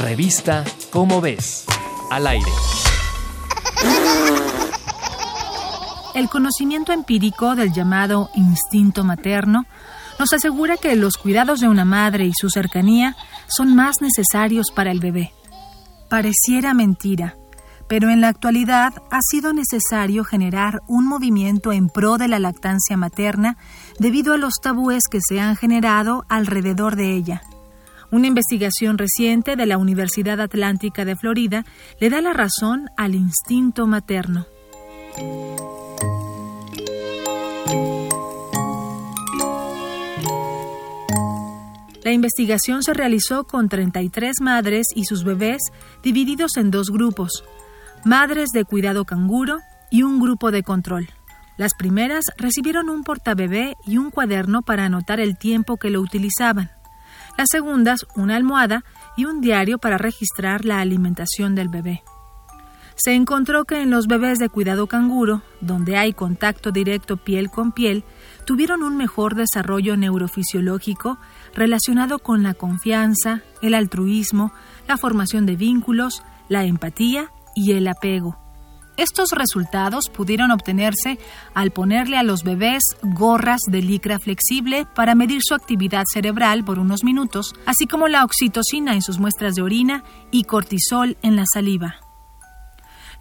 [0.00, 1.64] Revista Cómo ves.
[2.10, 2.50] Al aire.
[6.14, 9.66] El conocimiento empírico del llamado instinto materno
[10.18, 13.16] nos asegura que los cuidados de una madre y su cercanía
[13.48, 15.32] son más necesarios para el bebé.
[16.08, 17.34] Pareciera mentira,
[17.88, 22.96] pero en la actualidad ha sido necesario generar un movimiento en pro de la lactancia
[22.96, 23.56] materna
[23.98, 27.42] debido a los tabúes que se han generado alrededor de ella.
[28.10, 31.64] Una investigación reciente de la Universidad Atlántica de Florida
[32.00, 34.46] le da la razón al instinto materno.
[42.02, 45.60] La investigación se realizó con 33 madres y sus bebés
[46.02, 47.44] divididos en dos grupos,
[48.06, 49.58] madres de cuidado canguro
[49.90, 51.08] y un grupo de control.
[51.58, 56.70] Las primeras recibieron un portabebé y un cuaderno para anotar el tiempo que lo utilizaban.
[57.38, 58.84] Las segundas, una almohada
[59.16, 62.02] y un diario para registrar la alimentación del bebé.
[62.96, 67.70] Se encontró que en los bebés de cuidado canguro, donde hay contacto directo piel con
[67.70, 68.02] piel,
[68.44, 71.18] tuvieron un mejor desarrollo neurofisiológico
[71.54, 74.52] relacionado con la confianza, el altruismo,
[74.88, 78.47] la formación de vínculos, la empatía y el apego.
[78.98, 81.20] Estos resultados pudieron obtenerse
[81.54, 86.80] al ponerle a los bebés gorras de licra flexible para medir su actividad cerebral por
[86.80, 91.44] unos minutos, así como la oxitocina en sus muestras de orina y cortisol en la
[91.46, 92.00] saliva.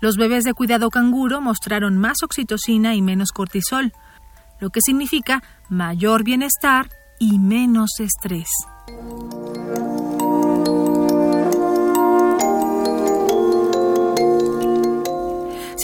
[0.02, 3.94] Los bebés de cuidado canguro mostraron más oxitocina y menos cortisol,
[4.60, 6.90] lo que significa mayor bienestar
[7.20, 8.50] y menos estrés.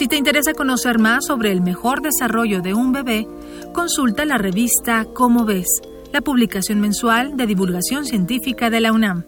[0.04, 3.26] Si te interesa conocer más sobre el mejor desarrollo de un bebé,
[3.72, 5.80] consulta la revista Cómo ves,
[6.12, 9.24] la publicación mensual de divulgación científica de la UNAM.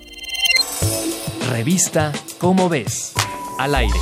[1.48, 3.14] Revista Cómo ves.
[3.58, 3.98] Al aire.